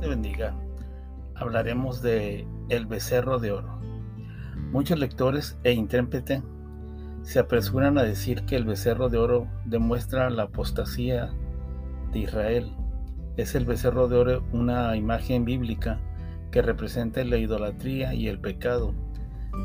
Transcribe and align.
Te 0.00 0.08
bendiga. 0.08 0.54
Hablaremos 1.34 2.02
de 2.02 2.46
El 2.68 2.86
becerro 2.86 3.38
de 3.38 3.52
oro. 3.52 3.80
Muchos 4.70 4.98
lectores 4.98 5.58
e 5.64 5.72
intérpretes 5.72 6.42
se 7.22 7.38
apresuran 7.38 7.96
a 7.96 8.02
decir 8.02 8.44
que 8.44 8.56
el 8.56 8.64
becerro 8.64 9.08
de 9.08 9.18
oro 9.18 9.46
demuestra 9.64 10.28
la 10.30 10.44
apostasía 10.44 11.30
de 12.12 12.18
Israel. 12.20 12.72
Es 13.36 13.54
el 13.54 13.64
becerro 13.64 14.08
de 14.08 14.16
oro 14.16 14.44
una 14.52 14.94
imagen 14.96 15.44
bíblica 15.44 15.98
que 16.50 16.62
representa 16.62 17.24
la 17.24 17.38
idolatría 17.38 18.14
y 18.14 18.28
el 18.28 18.38
pecado. 18.38 18.94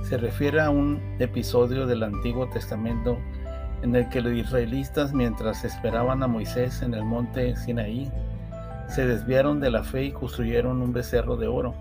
Se 0.04 0.18
refiere 0.18 0.62
a 0.62 0.70
un 0.70 1.18
episodio 1.20 1.86
del 1.86 2.04
Antiguo 2.04 2.50
Testamento 2.50 3.20
en 3.82 3.96
el 3.96 4.10
que 4.10 4.22
los 4.22 4.34
israelitas, 4.34 5.14
mientras 5.14 5.64
esperaban 5.64 6.24
a 6.24 6.28
Moisés 6.28 6.82
en 6.82 6.94
el 6.94 7.04
monte 7.04 7.56
Sinaí, 7.56 8.12
se 8.88 9.06
desviaron 9.06 9.60
de 9.60 9.72
la 9.72 9.84
fe 9.84 10.06
y 10.06 10.12
construyeron 10.12 10.82
un 10.82 10.92
becerro 10.92 11.38
de 11.38 11.48
oro 11.48 11.76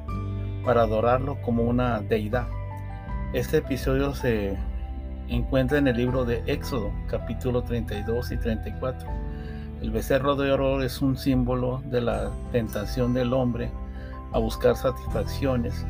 para 0.65 0.83
adorarlo 0.83 1.41
como 1.43 1.63
una 1.63 2.01
deidad. 2.01 2.47
Este 3.33 3.59
episodio 3.59 4.15
se 4.15 4.57
encuentra 5.29 5.79
en 5.79 5.89
el 5.89 5.97
libro 5.97 6.25
de 6.25 6.43
Éxodo, 6.47 6.91
capítulo 7.09 7.63
32 7.63 8.33
y 8.33 8.37
34. 8.37 9.09
El 9.81 9.91
becerro 9.91 10.37
de 10.37 10.51
oro 10.51 10.83
es 10.83 11.01
un 11.01 11.17
símbolo 11.17 11.83
de 11.87 12.01
la 12.01 12.31
tentación 12.53 13.15
del 13.15 13.33
hombre 13.33 13.71
a 14.33 14.39
buscar 14.39 14.77
satisfacciones 14.77 15.87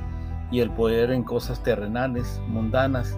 y 0.51 0.61
el 0.61 0.71
poder 0.71 1.11
en 1.11 1.25
cosas 1.25 1.63
terrenales, 1.63 2.41
mundanas, 2.47 3.17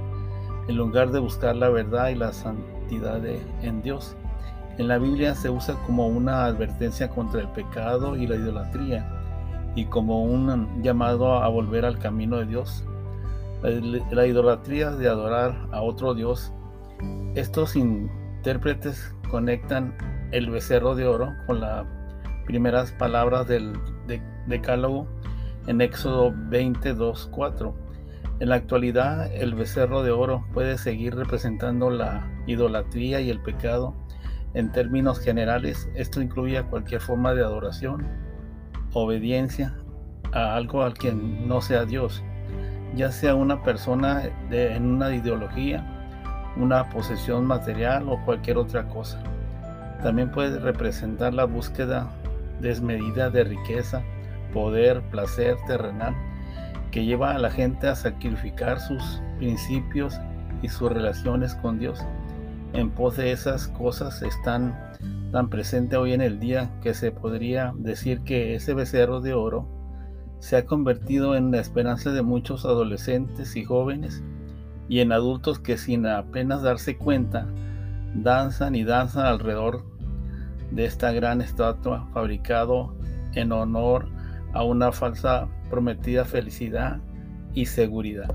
en 0.69 0.77
lugar 0.77 1.11
de 1.11 1.19
buscar 1.19 1.57
la 1.57 1.69
verdad 1.69 2.09
y 2.09 2.15
la 2.15 2.33
santidad 2.33 3.21
en 3.63 3.83
Dios. 3.83 4.17
En 4.79 4.89
la 4.89 4.99
Biblia 4.99 5.35
se 5.35 5.51
usa 5.51 5.75
como 5.87 6.07
una 6.07 6.47
advertencia 6.47 7.11
contra 7.11 7.41
el 7.41 7.49
pecado 7.49 8.17
y 8.17 8.27
la 8.27 8.37
idolatría 8.37 9.07
y 9.75 9.85
como 9.85 10.25
un 10.25 10.83
llamado 10.83 11.35
a 11.35 11.49
volver 11.49 11.85
al 11.85 11.99
camino 11.99 12.39
de 12.39 12.47
Dios. 12.47 12.85
La, 13.63 14.27
idolatría 14.27 14.91
de 14.91 15.09
adorar 15.09 15.55
a 15.71 15.83
otro 15.83 16.15
Dios. 16.15 16.53
Estos 17.35 17.77
intérpretes 17.77 19.15
conectan 19.31 19.95
el 20.33 20.51
becerro 20.51 20.95
de 20.95 21.07
oro 21.07 21.35
con 21.47 21.61
las 21.61 21.85
primeras 22.47 22.93
palabras 22.93 23.47
del 23.47 23.75
decálogo 24.47 25.07
en 25.67 25.81
Éxodo 25.83 26.33
22.4. 26.33 27.75
En 28.41 28.49
la 28.49 28.55
actualidad, 28.55 29.31
el 29.35 29.55
becerro 29.55 30.03
de 30.03 30.13
oro 30.13 30.47
puede 30.55 30.79
seguir 30.79 31.15
representando 31.15 31.91
la 31.91 32.27
idolatría 32.47 33.21
y 33.21 33.29
el 33.29 33.39
pecado. 33.39 33.95
En 34.55 34.73
términos 34.73 35.21
generales, 35.21 35.91
esto 35.95 36.23
incluye 36.23 36.63
cualquier 36.63 37.03
forma 37.03 37.35
de 37.35 37.43
adoración, 37.43 38.07
obediencia 38.95 39.77
a 40.33 40.55
algo 40.55 40.83
al 40.83 40.95
quien 40.95 41.47
no 41.49 41.61
sea 41.61 41.85
Dios, 41.85 42.25
ya 42.95 43.13
sea 43.13 43.35
una 43.35 43.63
persona 43.63 44.23
en 44.51 44.87
una 44.87 45.15
ideología, 45.15 45.85
una 46.57 46.89
posesión 46.89 47.45
material 47.45 48.09
o 48.09 48.25
cualquier 48.25 48.57
otra 48.57 48.89
cosa. 48.89 49.23
También 50.03 50.31
puede 50.31 50.59
representar 50.59 51.35
la 51.35 51.45
búsqueda 51.45 52.09
desmedida 52.59 53.29
de 53.29 53.45
riqueza, 53.45 54.03
poder, 54.55 55.03
placer 55.11 55.59
terrenal 55.67 56.17
que 56.91 57.05
lleva 57.05 57.33
a 57.35 57.39
la 57.39 57.51
gente 57.51 57.89
a 57.89 57.95
sacrificar 57.95 58.81
sus 58.81 59.21
principios 59.39 60.19
y 60.63 60.69
sus 60.69 60.91
relaciones 60.91 61.55
con 61.55 61.79
Dios. 61.79 62.01
En 62.73 62.91
pos 62.91 63.17
de 63.17 63.33
esas 63.33 63.69
cosas 63.69 64.23
están 64.23 64.79
tan 65.33 65.49
presentes 65.49 65.99
hoy 65.99 66.13
en 66.13 66.21
el 66.21 66.41
día 66.41 66.71
que 66.83 66.95
se 66.95 67.13
podría 67.13 67.73
decir 67.77 68.21
que 68.21 68.55
ese 68.55 68.75
becerro 68.75 69.21
de 69.21 69.35
oro 69.35 69.67
se 70.41 70.57
ha 70.57 70.65
convertido 70.65 71.37
en 71.37 71.51
la 71.51 71.61
esperanza 71.61 72.11
de 72.11 72.23
muchos 72.23 72.65
adolescentes 72.65 73.57
y 73.57 73.65
jóvenes 73.65 74.23
y 74.89 75.01
en 75.01 75.13
adultos 75.13 75.59
que 75.59 75.77
sin 75.77 76.07
apenas 76.07 76.63
darse 76.63 76.97
cuenta 76.97 77.47
danzan 78.15 78.75
y 78.75 78.85
danzan 78.85 79.27
alrededor 79.27 79.85
de 80.71 80.85
esta 80.85 81.13
gran 81.13 81.41
estatua 81.41 82.09
fabricado 82.13 82.95
en 83.35 83.53
honor 83.53 84.09
a 84.53 84.65
una 84.65 84.93
falsa 84.93 85.49
prometida 85.69 86.25
felicidad 86.25 87.01
y 87.55 87.67
seguridad. 87.67 88.35